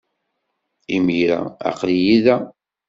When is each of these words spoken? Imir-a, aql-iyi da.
Imir-a, 0.95 1.39
aql-iyi 1.69 2.17
da. 2.25 2.37